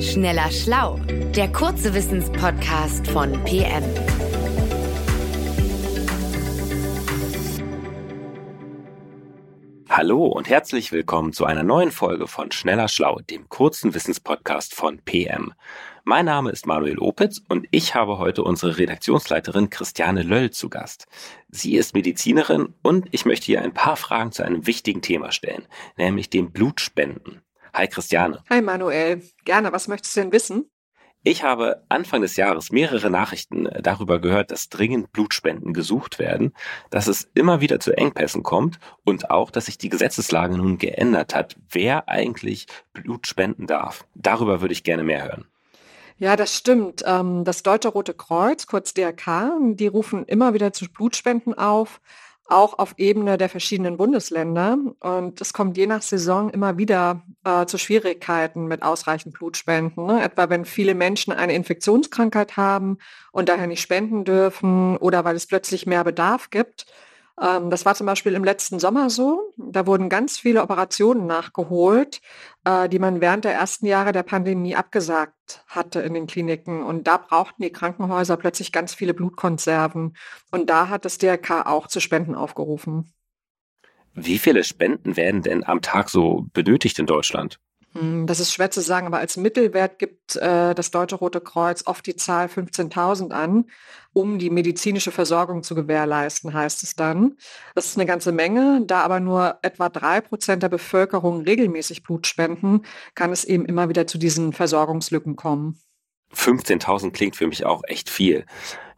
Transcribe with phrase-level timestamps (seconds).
[0.00, 1.00] Schneller Schlau,
[1.34, 3.82] der kurze Wissenspodcast von PM.
[9.88, 15.00] Hallo und herzlich willkommen zu einer neuen Folge von Schneller Schlau, dem kurzen Wissenspodcast von
[15.04, 15.52] PM.
[16.04, 21.08] Mein Name ist Manuel Opitz und ich habe heute unsere Redaktionsleiterin Christiane Löll zu Gast.
[21.48, 25.66] Sie ist Medizinerin und ich möchte ihr ein paar Fragen zu einem wichtigen Thema stellen,
[25.96, 27.42] nämlich dem Blutspenden.
[27.78, 28.42] Hi Christiane.
[28.50, 29.22] Hi Manuel.
[29.44, 30.68] Gerne, was möchtest du denn wissen?
[31.22, 36.54] Ich habe Anfang des Jahres mehrere Nachrichten äh, darüber gehört, dass dringend Blutspenden gesucht werden,
[36.90, 41.36] dass es immer wieder zu Engpässen kommt und auch, dass sich die Gesetzeslage nun geändert
[41.36, 44.08] hat, wer eigentlich Blut spenden darf.
[44.16, 45.44] Darüber würde ich gerne mehr hören.
[46.16, 47.04] Ja, das stimmt.
[47.06, 52.00] Ähm, das Deutsche Rote Kreuz, kurz DRK, die rufen immer wieder zu Blutspenden auf
[52.48, 54.78] auch auf Ebene der verschiedenen Bundesländer.
[55.00, 60.06] Und es kommt je nach Saison immer wieder äh, zu Schwierigkeiten mit ausreichend Blutspenden.
[60.06, 60.22] Ne?
[60.22, 62.98] Etwa wenn viele Menschen eine Infektionskrankheit haben
[63.32, 66.86] und daher nicht spenden dürfen oder weil es plötzlich mehr Bedarf gibt.
[67.40, 69.52] Ähm, das war zum Beispiel im letzten Sommer so.
[69.56, 72.20] Da wurden ganz viele Operationen nachgeholt,
[72.64, 76.82] äh, die man während der ersten Jahre der Pandemie abgesagt hatte in den Kliniken.
[76.82, 80.16] Und da brauchten die Krankenhäuser plötzlich ganz viele Blutkonserven.
[80.50, 83.12] Und da hat das DRK auch zu Spenden aufgerufen.
[84.14, 87.60] Wie viele Spenden werden denn am Tag so benötigt in Deutschland?
[87.94, 91.86] Hm, das ist schwer zu sagen, aber als Mittelwert gibt äh, das Deutsche Rote Kreuz
[91.86, 93.64] oft die Zahl 15.000 an,
[94.12, 97.36] um die medizinische Versorgung zu gewährleisten, heißt es dann.
[97.74, 98.82] Das ist eine ganze Menge.
[98.86, 102.82] Da aber nur etwa drei Prozent der Bevölkerung regelmäßig Blut spenden,
[103.14, 105.78] kann es eben immer wieder zu diesen Versorgungslücken kommen.
[106.34, 108.44] 15.000 klingt für mich auch echt viel.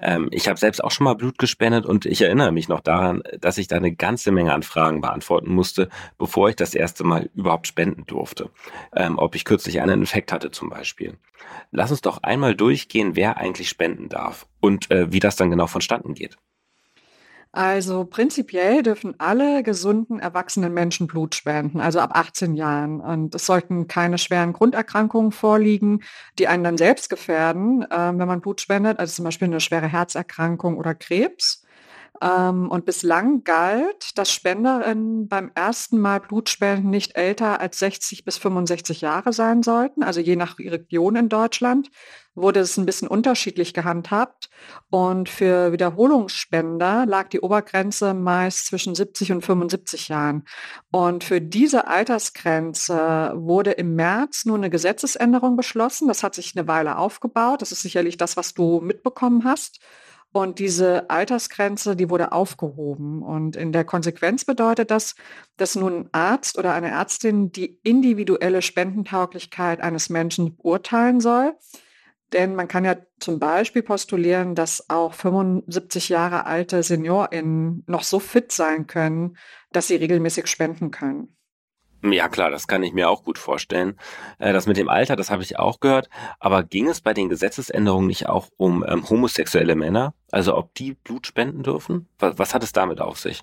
[0.00, 3.22] Ähm, ich habe selbst auch schon mal Blut gespendet und ich erinnere mich noch daran,
[3.40, 7.30] dass ich da eine ganze Menge an Fragen beantworten musste, bevor ich das erste Mal
[7.34, 8.50] überhaupt spenden durfte.
[8.94, 11.18] Ähm, ob ich kürzlich einen Infekt hatte zum Beispiel.
[11.70, 15.66] Lass uns doch einmal durchgehen, wer eigentlich spenden darf und äh, wie das dann genau
[15.66, 16.36] vonstatten geht.
[17.52, 23.00] Also prinzipiell dürfen alle gesunden erwachsenen Menschen Blut spenden, also ab 18 Jahren.
[23.00, 26.02] Und es sollten keine schweren Grunderkrankungen vorliegen,
[26.38, 29.88] die einen dann selbst gefährden, äh, wenn man Blut spendet, also zum Beispiel eine schwere
[29.88, 31.57] Herzerkrankung oder Krebs.
[32.20, 38.38] Ähm, und bislang galt, dass Spenderinnen beim ersten Mal Blutspenden nicht älter als 60 bis
[38.38, 41.90] 65 Jahre sein sollten, also je nach Region in Deutschland
[42.40, 44.48] wurde es ein bisschen unterschiedlich gehandhabt.
[44.90, 50.44] Und für Wiederholungsspender lag die Obergrenze meist zwischen 70 und 75 Jahren.
[50.90, 56.08] Und für diese Altersgrenze wurde im März nur eine Gesetzesänderung beschlossen.
[56.08, 57.62] Das hat sich eine Weile aufgebaut.
[57.62, 59.80] Das ist sicherlich das, was du mitbekommen hast.
[60.32, 63.22] Und diese Altersgrenze, die wurde aufgehoben.
[63.22, 65.14] Und in der Konsequenz bedeutet das,
[65.56, 71.54] dass nun ein Arzt oder eine Ärztin die individuelle Spendentauglichkeit eines Menschen beurteilen soll.
[72.34, 78.18] Denn man kann ja zum Beispiel postulieren, dass auch 75 Jahre alte SeniorInnen noch so
[78.18, 79.38] fit sein können,
[79.72, 81.37] dass sie regelmäßig spenden können.
[82.02, 83.98] Ja klar, das kann ich mir auch gut vorstellen.
[84.38, 86.08] Äh, das mit dem Alter, das habe ich auch gehört.
[86.38, 90.14] Aber ging es bei den Gesetzesänderungen nicht auch um ähm, homosexuelle Männer?
[90.30, 92.08] Also ob die Blut spenden dürfen?
[92.18, 93.42] Was, was hat es damit auf sich?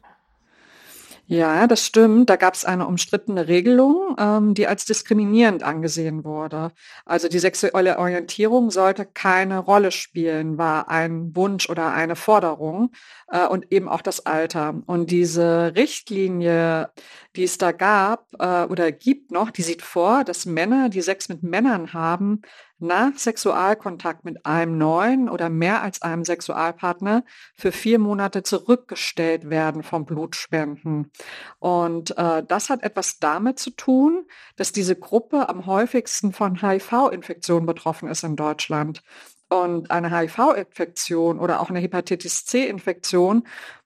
[1.27, 2.29] Ja, das stimmt.
[2.29, 6.71] Da gab es eine umstrittene Regelung, ähm, die als diskriminierend angesehen wurde.
[7.03, 12.91] Also die sexuelle Orientierung sollte keine Rolle spielen, war ein Wunsch oder eine Forderung
[13.29, 14.75] äh, und eben auch das Alter.
[14.85, 16.91] Und diese Richtlinie,
[17.35, 21.27] die es da gab äh, oder gibt noch, die sieht vor, dass Männer, die Sex
[21.27, 22.41] mit Männern haben,
[22.79, 27.23] nach Sexualkontakt mit einem neuen oder mehr als einem Sexualpartner
[27.55, 31.11] für vier Monate zurückgestellt werden vom Blutspenden.
[31.59, 34.25] Und äh, das hat etwas damit zu tun,
[34.55, 39.03] dass diese Gruppe am häufigsten von HIV-Infektionen betroffen ist in Deutschland.
[39.47, 43.43] Und eine HIV-Infektion oder auch eine Hepatitis C-Infektion,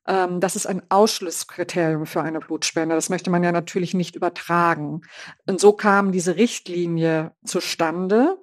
[0.10, 2.96] ähm, das ist ein Ausschlusskriterium für eine Blutspende.
[2.96, 5.02] Das möchte man ja natürlich nicht übertragen.
[5.48, 8.38] Und so kam diese Richtlinie zustande.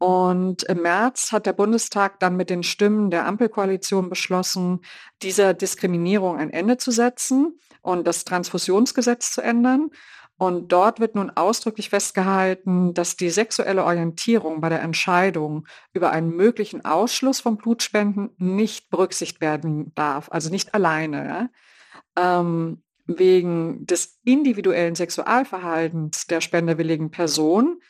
[0.00, 4.80] Und im März hat der Bundestag dann mit den Stimmen der Ampelkoalition beschlossen,
[5.20, 9.90] dieser Diskriminierung ein Ende zu setzen und das Transfusionsgesetz zu ändern.
[10.38, 16.34] Und dort wird nun ausdrücklich festgehalten, dass die sexuelle Orientierung bei der Entscheidung über einen
[16.34, 21.50] möglichen Ausschluss von Blutspenden nicht berücksichtigt werden darf, also nicht alleine.
[22.16, 27.82] Ähm, wegen des individuellen Sexualverhaltens der spendewilligen Person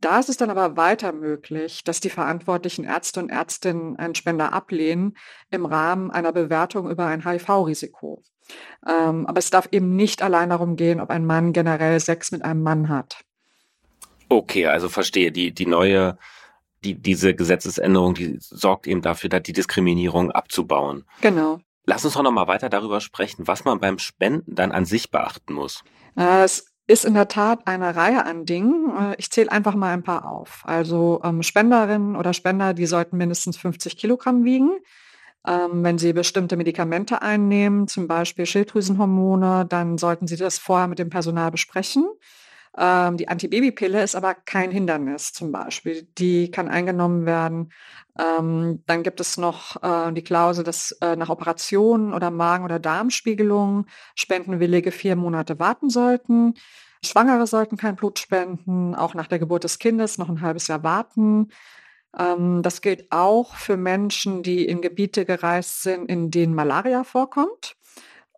[0.00, 4.52] da ist es dann aber weiter möglich, dass die verantwortlichen Ärzte und Ärztinnen einen Spender
[4.52, 5.16] ablehnen
[5.50, 8.22] im Rahmen einer Bewertung über ein HIV-Risiko.
[8.86, 12.44] Ähm, aber es darf eben nicht allein darum gehen, ob ein Mann generell Sex mit
[12.44, 13.20] einem Mann hat.
[14.28, 15.32] Okay, also verstehe.
[15.32, 16.18] Die, die neue,
[16.84, 21.04] die, diese Gesetzesänderung, die sorgt eben dafür, die Diskriminierung abzubauen.
[21.20, 21.60] Genau.
[21.84, 25.10] Lass uns doch noch mal weiter darüber sprechen, was man beim Spenden dann an sich
[25.10, 25.82] beachten muss.
[26.16, 28.90] Äh, es ist in der Tat eine Reihe an Dingen.
[28.98, 30.62] Äh, ich zähle einfach mal ein paar auf.
[30.64, 34.70] Also ähm, Spenderinnen oder Spender, die sollten mindestens 50 Kilogramm wiegen.
[35.46, 40.98] Ähm, wenn Sie bestimmte Medikamente einnehmen, zum Beispiel Schilddrüsenhormone, dann sollten Sie das vorher mit
[40.98, 42.06] dem Personal besprechen.
[42.76, 46.08] Ähm, die Antibabypille ist aber kein Hindernis zum Beispiel.
[46.18, 47.72] Die kann eingenommen werden.
[48.18, 52.78] Ähm, dann gibt es noch äh, die Klausel, dass äh, nach Operationen oder Magen- oder
[52.78, 56.54] Darmspiegelungen Spendenwillige vier Monate warten sollten.
[57.04, 60.82] Schwangere sollten kein Blut spenden, auch nach der Geburt des Kindes noch ein halbes Jahr
[60.82, 61.48] warten.
[62.18, 67.76] Ähm, das gilt auch für Menschen, die in Gebiete gereist sind, in denen Malaria vorkommt.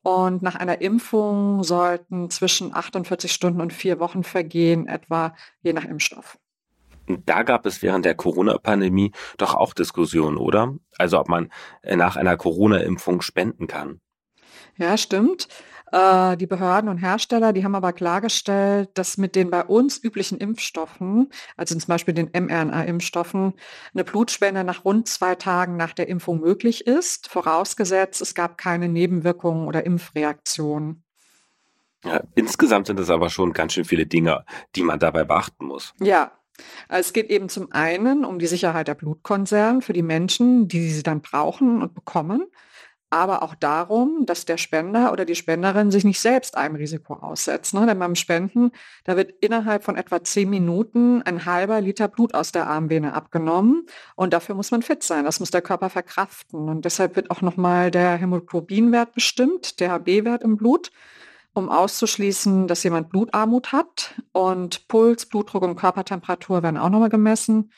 [0.02, 5.84] Und nach einer Impfung sollten zwischen 48 Stunden und vier Wochen vergehen, etwa je nach
[5.84, 6.38] Impfstoff.
[7.06, 10.74] Da gab es während der Corona-Pandemie doch auch Diskussionen, oder?
[10.96, 11.50] Also ob man
[11.82, 14.00] äh, nach einer Corona-Impfung spenden kann.
[14.76, 15.48] Ja, stimmt.
[15.92, 20.38] Äh, die Behörden und Hersteller, die haben aber klargestellt, dass mit den bei uns üblichen
[20.38, 23.54] Impfstoffen, also zum Beispiel den mRNA-Impfstoffen,
[23.92, 28.88] eine Blutspende nach rund zwei Tagen nach der Impfung möglich ist, vorausgesetzt, es gab keine
[28.88, 31.02] Nebenwirkungen oder Impfreaktionen.
[32.04, 34.44] Ja, insgesamt sind es aber schon ganz schön viele Dinge,
[34.76, 35.92] die man dabei beachten muss.
[36.00, 36.32] Ja,
[36.88, 41.02] es geht eben zum einen um die Sicherheit der Blutkonserven für die Menschen, die sie
[41.02, 42.46] dann brauchen und bekommen
[43.10, 47.74] aber auch darum, dass der Spender oder die Spenderin sich nicht selbst einem Risiko aussetzt.
[47.74, 47.84] Ne?
[47.84, 48.70] Denn beim Spenden,
[49.04, 53.86] da wird innerhalb von etwa zehn Minuten ein halber Liter Blut aus der Armvene abgenommen
[54.14, 55.24] und dafür muss man fit sein.
[55.24, 60.44] Das muss der Körper verkraften und deshalb wird auch nochmal der Hämoglobinwert bestimmt, der HB-Wert
[60.44, 60.92] im Blut,
[61.52, 67.72] um auszuschließen, dass jemand Blutarmut hat und Puls, Blutdruck und Körpertemperatur werden auch nochmal gemessen.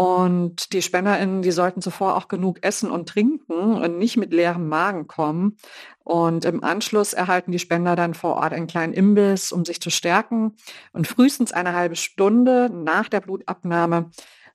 [0.00, 4.66] Und die SpenderInnen, die sollten zuvor auch genug essen und trinken und nicht mit leerem
[4.66, 5.58] Magen kommen.
[6.04, 9.90] Und im Anschluss erhalten die Spender dann vor Ort einen kleinen Imbiss, um sich zu
[9.90, 10.56] stärken.
[10.94, 14.10] Und frühestens eine halbe Stunde nach der Blutabnahme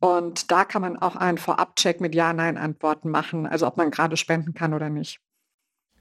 [0.00, 4.52] Und da kann man auch einen Vorabcheck mit Ja-Nein-Antworten machen, also ob man gerade spenden
[4.52, 5.20] kann oder nicht.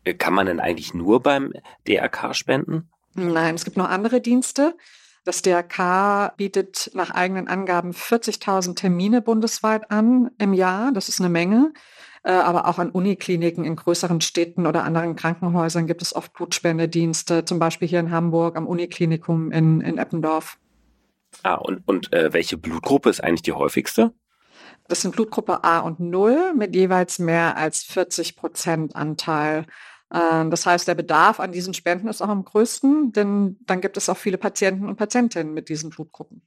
[0.03, 1.53] Äh, kann man denn eigentlich nur beim
[1.87, 2.89] DRK spenden?
[3.13, 4.75] Nein, es gibt noch andere Dienste.
[5.25, 10.91] Das DRK bietet nach eigenen Angaben 40.000 Termine bundesweit an im Jahr.
[10.91, 11.71] Das ist eine Menge.
[12.23, 17.43] Äh, aber auch an Unikliniken in größeren Städten oder anderen Krankenhäusern gibt es oft Blutspendedienste,
[17.43, 20.57] zum Beispiel hier in Hamburg am Uniklinikum in, in Eppendorf.
[21.41, 24.13] Ah, und, und äh, welche Blutgruppe ist eigentlich die häufigste?
[24.87, 29.65] Das sind Blutgruppe A und 0 mit jeweils mehr als 40 Prozent Anteil.
[30.13, 33.97] Ähm, das heißt, der Bedarf an diesen Spenden ist auch am größten, denn dann gibt
[33.97, 36.41] es auch viele Patienten und Patientinnen mit diesen Blutgruppen.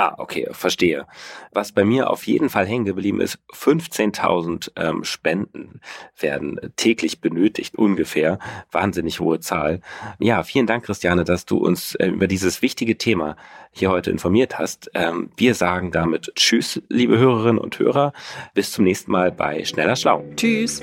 [0.00, 1.06] Ah, okay, verstehe.
[1.52, 5.82] Was bei mir auf jeden Fall hängen geblieben ist, 15.000 ähm, Spenden
[6.18, 8.38] werden täglich benötigt, ungefähr.
[8.72, 9.82] Wahnsinnig hohe Zahl.
[10.18, 13.36] Ja, vielen Dank, Christiane, dass du uns äh, über dieses wichtige Thema
[13.72, 14.90] hier heute informiert hast.
[14.94, 18.14] Ähm, wir sagen damit Tschüss, liebe Hörerinnen und Hörer.
[18.54, 20.24] Bis zum nächsten Mal bei Schneller Schlau.
[20.34, 20.78] Tschüss.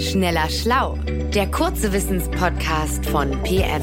[0.00, 0.98] Schneller Schlau,
[1.32, 3.82] der kurze Wissenspodcast von PM.